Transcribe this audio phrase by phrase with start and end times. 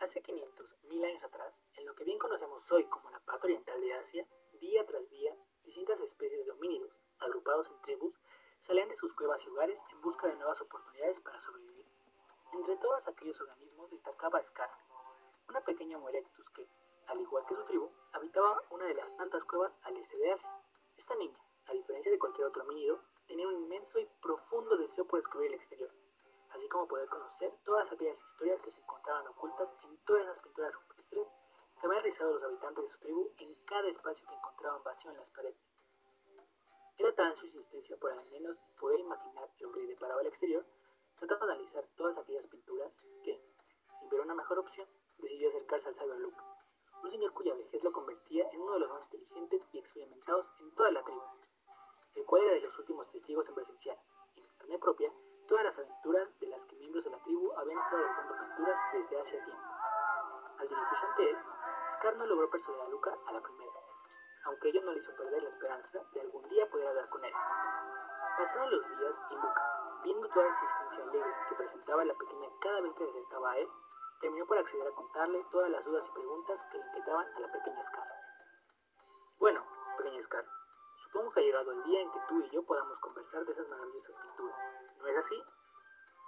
[0.00, 3.78] Hace 500, mil años atrás, en lo que bien conocemos hoy como la parte oriental
[3.82, 4.26] de Asia,
[4.58, 8.14] día tras día, distintas especies de homínidos, agrupados en tribus,
[8.60, 11.86] salían de sus cuevas y hogares en busca de nuevas oportunidades para sobrevivir.
[12.54, 14.70] Entre todos aquellos organismos destacaba Scar,
[15.50, 16.66] una pequeña Homo erectus que,
[17.06, 20.50] al igual que su tribu, habitaba una de las tantas cuevas al este de Asia.
[20.96, 25.18] Esta niña, a diferencia de cualquier otro homínido, tenía un inmenso y profundo deseo por
[25.18, 25.92] descubrir el exterior,
[26.54, 30.74] así como poder conocer todas aquellas historias que se encontraban ocultas en todas esas pinturas
[30.74, 31.28] rupestres
[31.80, 35.16] que habían realizado los habitantes de su tribu en cada espacio que encontraban vacío en
[35.16, 35.56] las paredes.
[36.98, 40.66] Era tan su insistencia por al menos poder imaginar lo que deparaba el exterior,
[41.16, 42.92] tratando de analizar todas aquellas pinturas
[43.24, 43.40] que,
[43.98, 44.86] sin ver una mejor opción,
[45.18, 46.40] decidió acercarse al sabio Luke,
[47.02, 50.74] un señor cuya vejez lo convertía en uno de los más inteligentes y experimentados en
[50.74, 51.22] toda la tribu,
[52.14, 53.98] el cual era de los últimos testigos en presenciar,
[54.36, 55.12] en carne propia,
[55.48, 59.20] todas las aventuras de las que miembros de la tribu habían estado dejando pinturas desde
[59.20, 59.62] hace tiempo.
[60.58, 61.38] Al dirigirse ante él,
[61.92, 63.80] Scar no logró persuadir a Luca a la primera,
[64.44, 67.32] aunque ello no le hizo perder la esperanza de algún día poder hablar con él.
[68.36, 72.80] Pasaron los días y Luca, viendo toda la existencia alegre que presentaba la pequeña cada
[72.80, 73.68] vez que se acercaba a él,
[74.20, 77.52] terminó por acceder a contarle todas las dudas y preguntas que le inquietaban a la
[77.52, 78.08] pequeña Scar.
[79.38, 79.64] Bueno,
[79.96, 80.44] pequeña Scar,
[81.04, 83.68] supongo que ha llegado el día en que tú y yo podamos conversar de esas
[83.68, 84.58] maravillosas pinturas,
[84.98, 85.44] ¿no es así?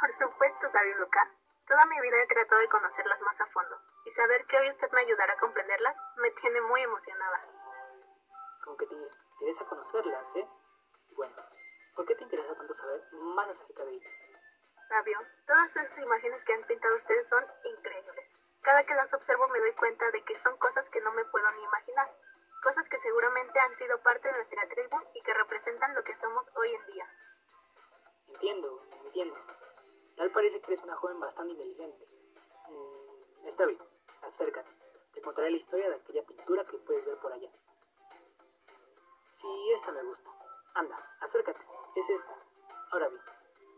[0.00, 1.30] Por supuesto, sabio Luca.
[1.66, 4.90] Toda mi vida he tratado de conocerlas más a fondo, y saber que hoy usted
[4.92, 7.40] me ayudará a comprenderlas me tiene muy emocionada.
[8.64, 10.48] Como que te interesa conocerlas, ¿eh?
[11.16, 11.34] Bueno,
[11.96, 14.12] ¿por qué te interesa tanto saber más acerca de ellas?
[14.88, 18.26] Sabio, todas esas imágenes que han pintado ustedes son increíbles.
[18.60, 21.50] Cada que las observo me doy cuenta de que son cosas que no me puedo
[21.52, 22.14] ni imaginar.
[22.62, 26.46] Cosas que seguramente han sido parte de nuestra tribu y que representan lo que somos
[26.56, 27.08] hoy en día.
[28.28, 29.36] Entiendo, entiendo.
[30.24, 32.08] Tal parece que eres una joven bastante inteligente.
[32.70, 33.78] Mm, está bien,
[34.22, 34.70] acércate.
[35.12, 37.50] Te contaré la historia de aquella pintura que puedes ver por allá.
[39.32, 40.30] Sí, esta me gusta.
[40.72, 41.60] Anda, acércate.
[41.96, 42.34] Es esta.
[42.92, 43.22] Ahora bien,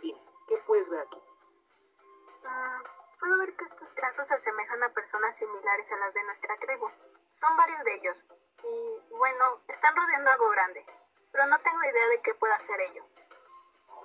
[0.00, 1.18] dime, ¿qué puedes ver aquí?
[2.44, 6.56] Mm, puedo ver que estos trazos se asemejan a personas similares a las de nuestra
[6.58, 6.88] tribu.
[7.30, 8.26] Son varios de ellos.
[8.62, 10.86] Y, bueno, están rodeando algo grande.
[11.32, 13.04] Pero no tengo idea de qué pueda ser ello.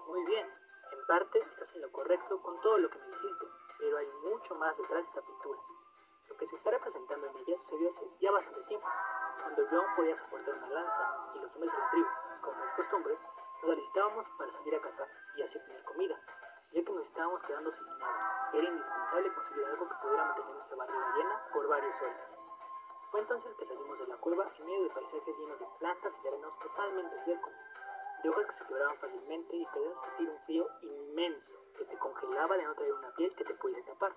[0.07, 0.62] Muy bien.
[1.07, 3.45] Parte estás en lo correcto con todo lo que me dijiste,
[3.77, 5.59] pero hay mucho más detrás de esta pintura.
[6.29, 8.87] Lo que se está representando en ella sucedió hace ya bastante tiempo,
[9.41, 12.07] cuando yo aún podía soportar una lanza y los hombres de la tribu,
[12.41, 13.17] como es costumbre,
[13.61, 16.21] nos alistábamos para salir a cazar y así tener comida,
[16.71, 18.51] ya que nos estábamos quedando sin nada.
[18.53, 22.33] Era indispensable conseguir algo que pudiera mantener nuestra barriga llena por varios horas.
[23.11, 26.27] Fue entonces que salimos de la cueva en medio de paisajes llenos de plantas y
[26.27, 27.82] arenos totalmente secos, de
[28.29, 32.63] hojas que se quebraban fácilmente y podías sentir un frío inmenso que te congelaba de
[32.63, 34.15] no traer una piel que te pudiese tapar.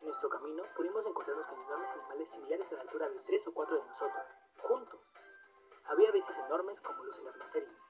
[0.00, 3.54] En nuestro camino pudimos encontrarnos con enormes animales similares a la altura de tres o
[3.54, 4.24] cuatro de nosotros,
[4.58, 5.00] juntos.
[5.86, 7.86] Había veces enormes como los materias,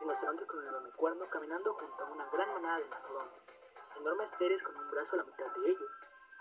[0.00, 3.42] rinocerontes con un enorme cuerno caminando junto a una gran manada de mastodontes,
[4.00, 5.90] enormes seres con un brazo a la mitad de ellos,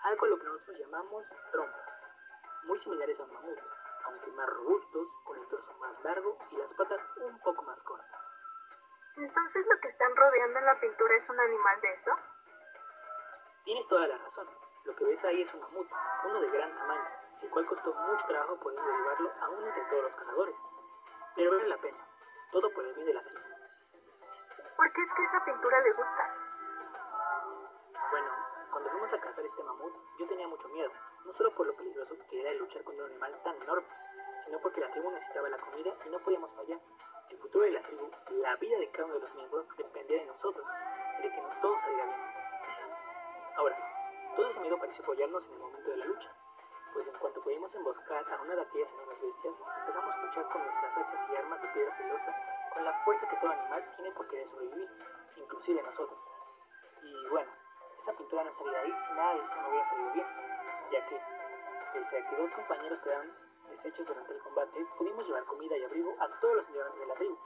[0.04, 1.86] algo a lo que nosotros llamamos trompa,
[2.66, 3.60] muy similares a un mamut,
[4.08, 8.22] aunque más robustos, con el torso más largo y las patas un poco más cortas.
[9.18, 12.20] Entonces lo que están rodeando en la pintura es un animal de esos?
[13.64, 14.48] Tienes toda la razón.
[14.86, 15.88] Lo que ves ahí es un mamut,
[16.26, 17.10] uno de gran tamaño,
[17.42, 20.56] el cual costó mucho trabajo poder derivarlo aún entre todos los cazadores.
[21.36, 22.08] Pero vale la pena,
[22.52, 23.42] todo por el bien de la tribu.
[24.78, 26.36] ¿Por qué es que esa pintura le gusta?
[28.12, 28.32] Bueno,
[28.78, 30.92] cuando fuimos a cazar este mamut, yo tenía mucho miedo,
[31.26, 33.88] no solo por lo peligroso que era luchar contra un animal tan enorme,
[34.38, 36.80] sino porque la tribu necesitaba la comida y no podíamos fallar.
[37.28, 40.28] El futuro de la tribu, la vida de cada uno de los miembros, dependía de
[40.28, 40.64] nosotros
[41.24, 42.20] de que nos todo saliera bien.
[43.56, 43.78] Ahora,
[44.36, 46.32] todo ese miedo pareció apoyarnos en el momento de la lucha,
[46.94, 50.62] pues en cuanto pudimos emboscar a una de aquellas enormes bestias, empezamos a luchar con
[50.62, 52.32] nuestras hachas y armas de piedra filosa
[52.76, 54.88] con la fuerza que todo animal tiene por querer sobrevivir,
[55.36, 56.20] inclusive nosotros.
[57.02, 57.52] Y bueno,
[58.08, 60.28] esa pintura no estaría ahí si nada de eso no hubiera salido bien,
[60.92, 61.22] ya que,
[61.92, 63.30] pese a que dos compañeros quedaron
[63.68, 67.16] deshechos durante el combate, pudimos llevar comida y abrigo a todos los integrantes de la
[67.16, 67.38] tribu,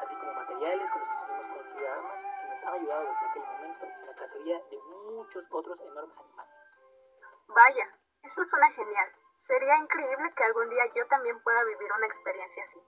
[0.00, 3.42] así como materiales con los que pudimos construir armas que nos han ayudado desde aquel
[3.42, 4.78] momento en la cacería de
[5.12, 6.54] muchos otros enormes animales.
[7.48, 9.12] Vaya, eso suena genial.
[9.36, 12.82] Sería increíble que algún día yo también pueda vivir una experiencia así.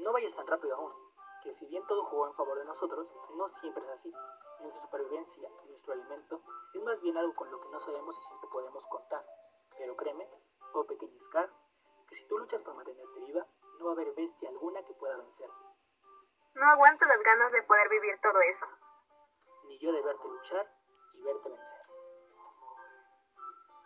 [0.00, 0.94] No vayas tan rápido aún,
[1.42, 4.10] que si bien todo jugó en favor de nosotros, no siempre es así.
[4.60, 5.92] Nuestra supervivencia, nuestro
[6.84, 9.24] más bien algo con lo que no sabemos y siempre podemos contar.
[9.76, 10.28] Pero créeme,
[10.72, 11.50] oh pequeña Scar,
[12.08, 13.46] que si tú luchas por mantenerte viva,
[13.78, 15.48] no va a haber bestia alguna que pueda vencer.
[16.54, 18.66] No aguanto las ganas de poder vivir todo eso.
[19.64, 20.70] Ni yo de verte luchar
[21.14, 21.83] y verte vencer.